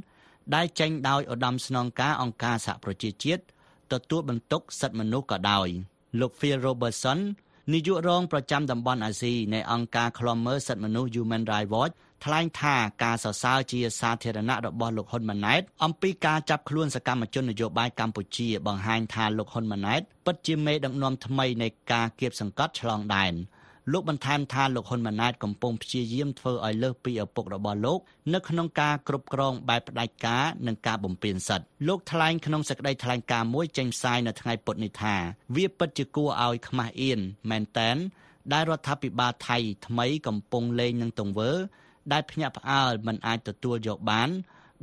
[0.54, 3.42] ដែលចេញដោយឧត្តមស្នងការអង្គការសហប្រជាជាតិ
[3.92, 5.68] ទទួលបន្ទុកសិទ្ធិមនុស្សក៏ដោយ
[6.20, 7.18] លោក Phil Robertson
[7.72, 23.32] នាយករងប្រចាំតំបន់អាស៊ីនៃអង្គការឃ្លាំមើលសិទ្ធិមនុស្ស Human Rights Watch ថ្លែងថាការសរសើរជាសាធារណៈរបស់លោកហ៊ុនម៉ាណែតអំពីការចាប់ខ្លួនសកម្មជននយោបាយកម្ពុជាបង្ហាញថាលោកហ៊ុនម៉ាណែតពិតជាមេដឹកនាំថ្មីនៃការគៀបសង្កត់ឆ្លងដែន
[23.90, 27.98] លោកបន្ថែមថាលោកហ៊ុនម៉ាណែតកំពុងព្យាយាមធ្វើឲ្យលើសពីឪពុករបស់លោក
[28.34, 35.16] នៅក្នុងការគ្រប់គ្រងបែបផ្ដាច់ការនិងការបំពេញសិទ្ធិលោកថ្លែងក្នុងសេចក្តីថ្លែងការណ៍មួយចេញផ្សាយនៅថ្ងៃពុធនេះថា
[35.56, 37.96] វាពិតជាគួរឲ្យខ្មាស់អៀនមែនតែន
[38.52, 41.50] ដែលរដ្ឋាភិបាលថៃថ្មីកំពុងលេងនឹងទង្វើ
[42.12, 44.28] ដែលភ្ញាក់ផ្អើលមិនអាចទទួលយកបាន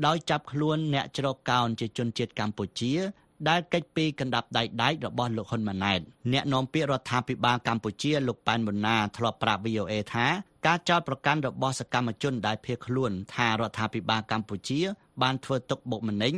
[0.06, 2.94] ដោយចាប់ខ្លួនអ្នកច្រកកោនជាជនជាតិកម្ពុជា
[3.48, 6.00] ដែលកិច្ចពីកណ្ដាប់ដៃដែករបស់លោកហ៊ុនម៉ាណែត
[6.34, 10.28] អ្នកនាំពាក្យរដ្ឋាភិបាលកម្ពុជាលោកប៉ែនប៊ុនណាធ្លាប់ប្រាប់ VOA ថា
[10.68, 14.80] ការចោទប្រកាន់របស់សកម្មជនដែលភៀសខ្លួនថារដ្ឋាភិបាលកម្ពុជា
[15.22, 16.36] បានធ្វើទុកបុកម្នេញ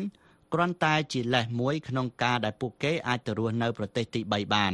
[0.53, 4.73] គ្រាន់តែជាលេសមួយក្នុងការដែលពួកគេអាចទៅរស់នៅប្រទេសទី3បាន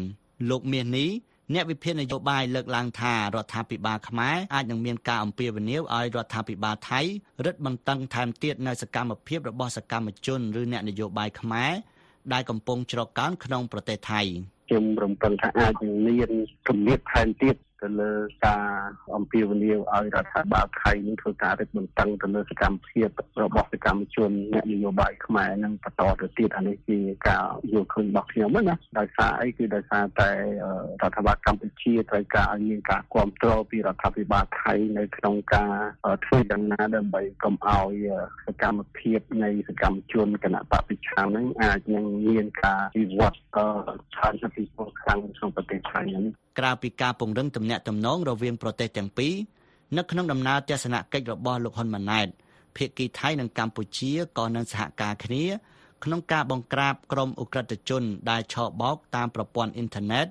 [0.50, 1.10] លោកមាសនេះ
[1.54, 7.02] អ្នកវិភាគនយោបាយលើកឡើងថារដ្ឋាភិបាលខ្មែរអាចនឹងមានការអំពាវនាវឲ្យរដ្ឋាភិបាលថៃ
[7.46, 11.72] រឹតបន្តឹងថែមទៀតនៅសកម្មភាពរបស់សកម្មជនឬអ្នកនយោបាយខ្មែរ
[12.34, 14.22] ដែលកំពុងច្រកកោនក្នុងប្រទេសថៃ
[14.68, 16.30] ខ្ញុំរំពឹងថាអាចនឹងមាន
[16.68, 18.12] គម្លាតថែមទៀត ទៅលើ
[18.46, 18.66] ការ
[19.16, 23.08] អំពាវនាវឲ្យរដ្ឋាភិបាលថៃនឹងធ្វើការរឹតបន្តឹងទៅលើសកម្មភាព
[23.44, 30.36] របស់សកម្មជនអ្នកនយោបាយខ្មែរនឹងបន្តទៅទៀតអានេះជាការយល់ឃើញរបស់ខ្ញុំណាដោយសារអីគឺដោយសារតែរ
[31.02, 35.74] ដ្ឋាភិបាលកម្ពុជាត្រូវការឲ្យមានការគ្រប់គ្រងពីរដ្ឋាភិបាលថៃនៅក្នុងការ
[36.26, 37.94] ធ្វើដំណើរដើម្បីកុំឲ្យ
[38.46, 43.40] សកម្មភាពនៃសកម្មជនគណៈបព្វជិឆាននឹងអាចនឹងមានការវិវត្ត
[44.16, 49.34] ឆានពីពលខាងក្នុងប្រទេសថៃនេះ ក្រៅពីការពង្រឹងទំនាក់ទំនងរវាងប្រទេសទាំងពីរ
[49.98, 52.28] នៅក្នុងដំណើរទស្សនកិច្ចរបស់លោកហ៊ុនម៉ាណែត
[52.76, 55.46] ភាគីថៃនិងកម្ពុជាក៏នឹងសហការគ្នា
[56.04, 60.26] ក្នុងការបង្ក្រាបក្រុមអ ுக ្រិតជនដែលឆបោកតាមប្រព័ន្ធអ៊ីនធឺណិត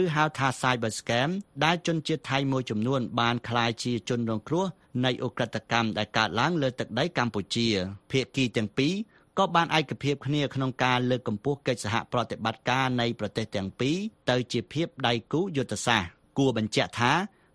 [0.00, 1.30] ឬហៅថា Cyber Scam
[1.64, 4.66] ដែលជនជាតិថៃមួយចំនួនបានក្លាយជាជនរងគ្រោះ
[5.04, 7.66] នៃអ ுக ្រិតកម្មដែលកើតឡើងលើទឹកដីកម្ពុជា
[8.10, 8.94] ភាគីទាំងពីរ
[9.38, 13.96] ក៏បានឯកភាពគ្នាក្នុងការលើកកម្ពស់កិច្ចសហប្រតិបត្តិការនៃប្រទេសទាំងពីរ
[14.30, 17.12] ទៅជាភាពដៃគូយុទ្ធសាស្ត្រគួរបញ្ជាក់ថា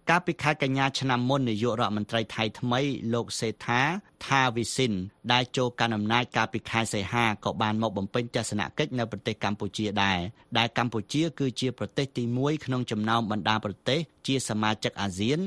[0.10, 2.82] កាលពីខែកញ្ញាឆ្នាំមុននាយករដ្ឋមន្ត្រីថៃថ្មី
[3.13, 3.82] លោកសេដ្ឋា
[4.28, 4.93] ថាវិសិន
[5.32, 10.19] ដែលចូលកាន់អំណាចកាលពីខែសីហាក៏បានមកបំពេញទស្សនកិច្ចនៅប្រទេសកម្ពុជាដែរ
[10.58, 15.39] ដែលកម្ពុជាគឺជាប្រទេសទី1ក្នុងចំណោមបណ្ដាប្រទេសជាសមាជិកអាស៊ាន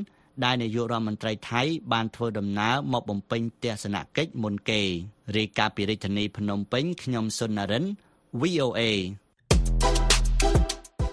[0.44, 4.83] ដែលនាយករដ្ឋមន្ត្រីថៃបានធ្វើដំណើរមកបំពេញទស្សនកិច្ចមុនគេ
[5.37, 7.85] រាយការណ៍ពីរាជធានីភ្នំពេញខ្ញុំសុននរិន
[8.40, 8.81] VOA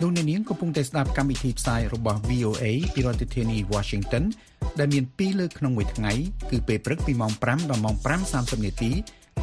[0.02, 4.24] លោកអ្នកនាងកំពុងតែស្ដាប់កម្មវិធីផ្សាយរបស់ VOA ពីរដ្ឋធានី Washington
[4.80, 6.14] ដែលមាន2លើកក្នុងមួយថ្ងៃ
[6.52, 7.96] គឺពេលព្រឹកពីម៉ោង5ដល់ម៉ោង
[8.32, 8.92] 5:30នាទី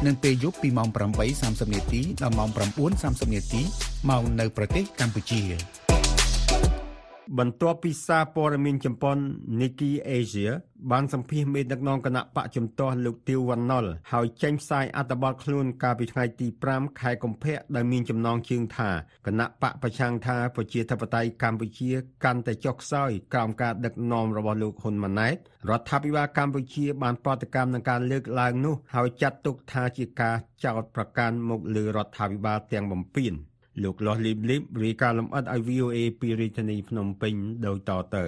[0.05, 0.89] និងពេលយប់ពីម៉ោង
[1.31, 2.49] 8:30នាទីដល់ម៉ោង
[2.91, 3.61] 9:30នាទី
[4.09, 5.41] មកនៅប្រទេសកម្ពុជា
[7.39, 9.17] បន្ទាប់ពីសារព័ត៌មានចម្ប៉ុន
[9.59, 10.51] Nikkei Asia
[10.91, 18.89] បានសម្ភាសមេដឹកនាំគណៈបកជំទាស់លោកទៀវវណ្ណុលហើយចេញផ្សាយអត្ថបទខ្លួនកាលពីថ្ងៃទី5ខែកុម្ភៈដែលមានចំណងជើងថា
[19.27, 21.91] គណៈបកប្រឆាំងថាប្រជាធិបតេយ្យកម្ពុជា
[22.23, 25.37] កាន់តែចុះខ្សោយក្រោមការដឹកនាំរបស់លោកហ៊ុនម៉ាណែត
[25.69, 33.33] រដ្ឋាភិបាលកម្ពុជាបានប្រតិកម្មនឹងការលើកឡើងនោះហើយចាត់ទុកថាជាការចោទប្រកាន់មកលើរដ្ឋាភិបាលទាំងបំពេញ
[33.83, 37.33] លោកលាស់លីបលីបរាយការណ៍លម្អិតឲ្យ VOA ពីរាជធានីភ្នំពេញ
[37.65, 38.25] ដូចតទៅ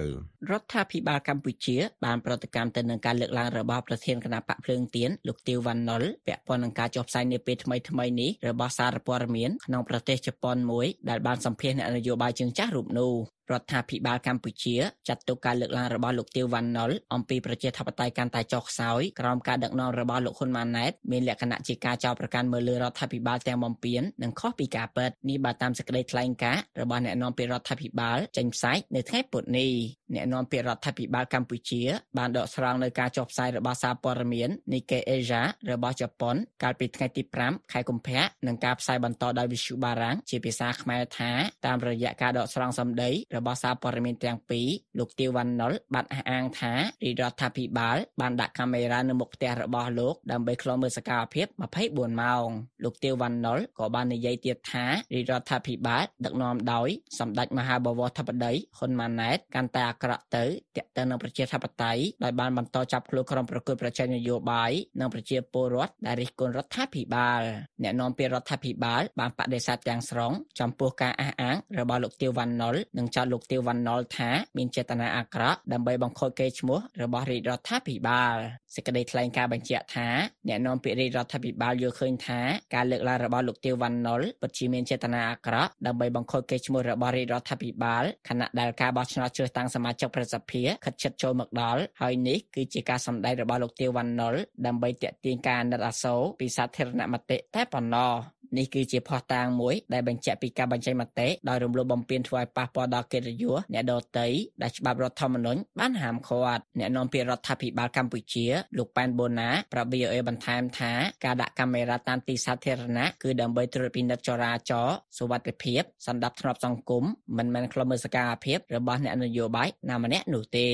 [0.50, 13.14] រដ្ឋាភិបាលកម្ពុជាបានប្រតិកម្មទៅនឹងការលើកឡើងរបស់ប្រធានគណៈបកភ្លើងទៀនលោកទៀវវណ្ណុលពាក់ព័ន្ធនឹងការចុះផ្សាយនាពេលថ្មីថ្មីនេះរបស់សារព័ត៌មានក្នុងប្រទេសជប៉ុនមួយដែលបានសម្ភាសអ្នកនយោបាយជើងចាស់រូបនោះ
[13.52, 14.76] រដ្ឋាភិបាលកម្ពុជា
[15.08, 29.70] ចាត់ទុកការលើកឡើងរបស់លោកទៀវវណ្ណុលអំពីប្រជាធិបតេយ្យកាន់តែចុះខ្សោយក្រោមការដឹកនាំរបស់លោកហ៊ុនម៉ាណែតមានលក្ខណៈជាការចោទប្រកាន់មើលលើរដ្ឋាភិបាលទាំងបំពេញនិងខុសពីការពិតនេះបើតាមសេចក្តីថ្លែងការណ៍របស់អ្នកនាំពាក្យរដ្ឋាភិបាលចេញផ្សាយនៅថ្ងៃពុធនេះ
[30.14, 31.82] អ្នកនាំពាក្យរដ្ឋាភិបាលកម្ពុជា
[32.18, 41.30] បានដកស្រង់នៅការចុះផ្សាយរបស់សារព័ត៌មាន Nikkei Asia របស់ជប៉ុន កាលពីថ្ងៃទី5ខែកុម្ភៈនិងការផ្សាយបន្តដោយវិទ្យុបារាំងជាភាសាខ្មែរថា
[41.66, 44.68] តាមរយៈការដកស្រង់សម្ដីរបស់សារព័ត៌មានទាំងពីរ
[44.98, 46.72] លោកទៀវវ៉ាន់ណុលបានអះអាងថា
[47.04, 51.46] រាជរដ្ឋាភិបាលបានដាក់កាមេរ៉ានៅមុខផ្ទះរបស់លោកដើម្បីឃ្លាំមើលសកម្មភាព
[51.84, 52.48] 24ម៉ោង
[52.84, 60.44] លោកទៀវវ៉ាន់ណុលក៏បាននិយាយទៀតថារាជរដ្ឋាភិបាលដឹកនាំដោយសម្ដេចមហាបវរធិបតីហ៊ុនម៉ាណែតកាន់តែអាក្រក់ទៅ
[60.76, 67.42] ទាក់ទងនឹងប្រជាធិបតេយ្យដោយបានបន្តចាប់ខ្លួនក្រុមប្រកួតប្រជែងនយោបាយនិងប្រជាពលរដ្ឋដែលរិះគន់រដ្ឋាភិបាល
[67.82, 78.36] អ្នកនាំពាក្យរដ្ឋាភិបាលបានបដិសេធទាំងស្រុងចំពោះការអះអាងរបស់លោកទៀវវ៉ាន់ណុលនិងចោទលោកទៀវវ៉ាន់ណុលថាមានចេតនាអាក្រក់ដើម្បីបង្ខូចកេរ្តិ៍ឈ្មោះរបស់រាជរដ្ឋាភិបាល
[78.74, 80.08] សេចក្តីថ្លែងការណ៍បញ្ជាក់ថា
[80.48, 82.40] អ្នកនាំពាក្យរាជរដ្ឋាភិបាលយល់ឃើញថា
[82.74, 94.34] ការលើកឡើងរបស់លោកទៀវវ៉ាន់ណុលពិតជាមានចេតនាអាក្រក់ដើម្បីបង្ខូចកេរ្តិ៍ឈ្មោះរបស់រាជរដ្ឋាភិបាលខណៈដែលការបោះឆ្នោតជ្រើសតាំងសមាជិកប្រសិទ្ធភាពខិតជិតចូលមកដល់ហើយនេះគឺជាការសម្ដែងរបស់លោកទៀវវ៉ាន់ណុល
[94.66, 98.12] ដើម្បីទាក់ទាញការអាណិតអាសូរពីសាធារណមតិតែប៉ុណ្ណោះ
[98.58, 104.26] នេះគឺជាភស្តុតាងមួយដែលបញ្ជាក់ពីការបញ្ចេញមតិដោយរំលោភបំពានធ្វើឲ្យប៉ះពាល់ដល់កិត្តិយសអ្នកដទៃ
[104.62, 108.46] ដែលច្បាប់រដ្ឋធម្មនុញ្ញបានហាមឃាត់អ្នកនាំពាក្យរដ្ឋាភិបាលកម្ពុជា
[108.78, 110.92] លោកប៉ែនបូណាប្រាប់ VOA បន្ថែមថា
[111.24, 117.04] ការដាក់កាមេរ៉ាតាមទីសាធារណៈគឺដើម្បីត្រួតពិនិត្យចរាចរណ៍សុវត្ថិភាពសន្តិភាពសង្គម
[117.38, 120.68] មិនមែនខ្លុំមើលសកម្មភាពរបស់អ្នកនយោបាយណាម្នាក់នោះទេ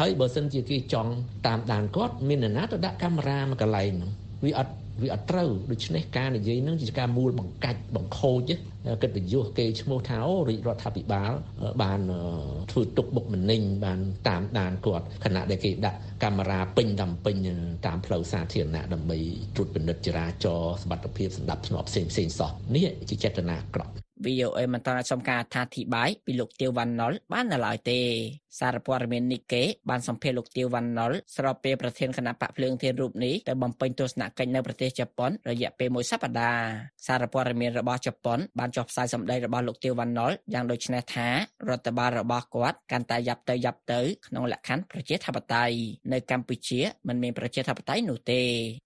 [0.00, 1.10] ហើយបើសិនជាគេចង់
[1.46, 8.50] តាមដានគាត់មាននរណាទៅដាក់កាមេរ៉ាមួយកន្លែងហ្នឹង វាអត់វាអត់ត្រូវដូច្នេះការនិយាយហ្នឹងជាការមូលបង្កាច់បង្ខូច
[9.02, 11.32] គិតបញ្យុះគេឈ្មោះថាអូរាជរដ្ឋាភិបាល
[11.82, 12.00] បាន
[12.70, 17.36] ធ្វើទុកបុកម្នេញបានតាមដានគាត់ខណៈដែលគេដាក់កាមេរ៉ាពេញតាមពេញ
[17.86, 19.18] តាមផ្លូវសាធារណៈដើម្បី
[19.54, 28.00] ត្រួតពិនិត្យចរាចរណ៍សមត្ថភាពសម្ដាប់ធ្នាប់ផ្សេងផ្សេងសោះនេះជាចេតនាអាក្រក់ VOA មិនទាន់អាចសុំការអត្ថាធិប្បាយពីលោកទៀវវ៉ាន់ណុលបាននៅឡើយទេ
[28.60, 36.66] សារព័ត៌មាននីកេបានសម្ភាសន៍លោកទៀវវ៉ាន់ណុលស្របពេលប្រធានគណៈបកភ្លើងធានរូបនេះទៅបំពេញទស្សនកិច្ចនៅប្រទេសជប៉ុនរយៈពេលមួយសប្តាហ៍
[37.06, 41.28] សារព័ត៌មានរបស់ជប៉ុនបានចុះផ្សាយសម្ដីរបស់លោកទៀវវ៉ាន់ណុលយ៉ាងដូចនេះថា
[41.68, 45.76] រដ្ឋបាលរបស់គាត់កាន់តែយ៉ាប់ទៅយ៉ាប់ទៅក្នុងលក្ខខណ្ឌប្រជាធិបតេយ្យ
[46.12, 48.40] នៅកម្ពុជាមិនមានប្រជាធិបតេយ្យនោះទេ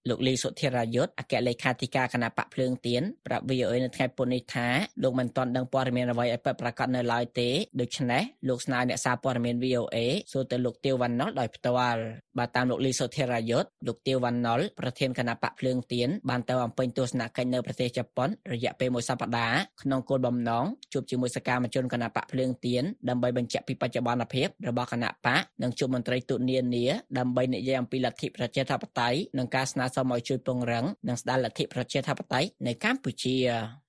[0.09, 4.67] លោកលីសុធិរាយុទ្ធអគ្គលេខាធិការគណៈបកភ្លើងទៀនប្រាប់ VOA នៅថ្ងៃពុធនេះថា
[5.03, 7.49] លោកមិនទាន់ដឹងព័ត៌មានអ្វីឲ្យពិតប្រាកដនៅឡើយទេ
[7.81, 9.97] ដូច្នេះលោកស្នើអ្នកសារព័ត៌មាន VOA
[10.31, 12.01] សួរទៅលោកទៀវវ៉ាន់ណុលដោយផ្ទាល់
[12.37, 26.85] បើតាមលោកលីសុធិរាយុទ្ធលោកទៀវវ៉ាន់ណុលប្រធានគណៈបកភ្លើងទៀនបានទៅអំពេញទស្សនកិច្ចនៅប្រទេសជប៉ុនរយៈពេលមួយសប្តាហ៍ក្នុងគោលបំណងជួបជាមួយសកម្មជនគណៈបកភ្លើងទៀនដើម្បីបញ្ជាក់ពីបច្ចុប្បន្នភាពរបស់គណៈបកនិងជួបមន្ត្រីទូតនានា
[27.17, 33.37] ដើម្បីនិយាយអំពីលទ្ធិប្រជាធិបតេយ្យនិងការស្នើសុំឲ្យជួយពង្រឹងនិងស្ដារលទ្ធិប្រជាធិបតេយ្យនៅកម្ពុជា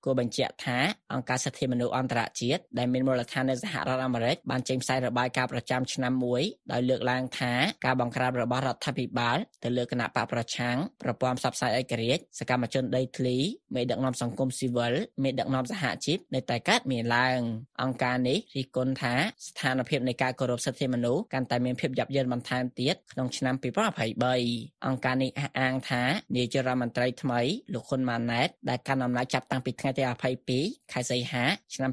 [0.04, 0.78] គួរបញ្ជាក់ថា
[1.12, 7.52] អង្គការសិទ្ធិមនុស្សអន្តរជាតិដែលមានមូលដ្ឋាននៅសហរដ្ឋអាមេរិកបានចេញផ្សាយរបាយការណ៍ប្រចាំឆ្នាំមួយដោយលើកឡើងថា
[7.84, 13.36] ការបង្ក្រាបរបស់រដ្ឋាភិបាលទៅលើគណៈបកប្រឆាំងប្រព័ន្ធផ្សព្វផ្សាយឯករាជ្យសកម្មជនដីធ្លី
[13.74, 17.38] មេដឹកនាំសង្គមស៊ីវិលមេដឹកនាំសហជីពនៅតែកើតមានឡើង
[17.82, 19.14] អង្គការនេះរិះគន់ថា
[19.46, 26.02] ស្ថានភាពនៃការគោរពសិទ្ធិមនុស្សកាន់តែមានភាពយ៉ាប់យ៉ឺនបន្ថែមទៀតក្នុងឆ្នាំ2023អង្គការនេះអះអាងថា
[26.36, 27.40] នាយករដ្ឋមន្ត្រីថ្មី
[27.72, 30.02] លោកហ៊ុនម៉ាណែតដែលកាន់អំណាចចាប់តាំងពីថ្ងៃទី
[30.48, 31.44] 22ខែសីហា
[31.74, 31.90] ឆ្នាំ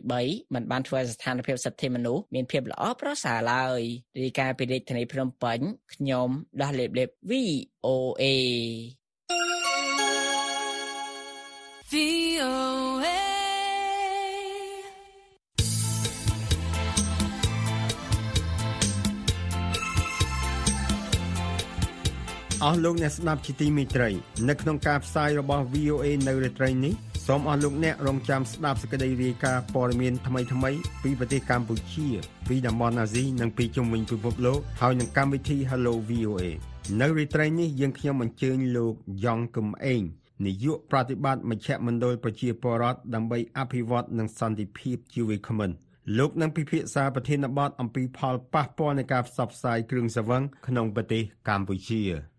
[0.00, 3.80] 2023មិនបានធ្វើឲ្យស្ថានភាពសិទ្ធិមនុស្សមានភាពល្អប្រសើរឡើយ
[4.22, 5.58] រាយការណ៍ពីរាជធានីភ្នំពេញ
[5.94, 6.28] ខ្ញុំ
[6.60, 8.24] ដាស់លេបលេប VOA
[11.92, 13.28] VOA
[22.64, 24.08] អស់លោកអ្នកស្ដាប់ជាទីមេត្រី
[24.48, 26.94] នៅក្នុងការផ្សាយរបស់ VOA នៅរាត្រីនេះ
[27.30, 32.06] សូមអស់លោកអ្នករងចាំស្ដាប់សេចក្តីរាយការណ៍ព័ត៌មានថ្មីៗពីប្រទេសកម្ពុជា
[32.48, 36.42] ពីតំបន់អាស៊ីនិងពីជុំវិញពិភពលោកហើយនឹងកម្មវិធី Hello VOA
[37.00, 40.02] នៅរាត្រីនេះយើងខ្ញុំអញ្ជើញលោកយ៉ងកឹមអេង
[40.46, 45.70] នាយកប្រតិបត្តិមជ្ឈមណ្ឌលប្រជាពលរដ្ឋដើម្បីអភិវឌ្ឍនិងសន្តិភាពជាវិក្កាមិន
[46.18, 52.02] លោកនឹងពិភាក្សាប្រធានបទអំពីផលប៉ះពាល់នៃការផ្សព្វផ្សាយគ្រឿងសង្វឹងក្នុងប្រទេសកម្ពុជា។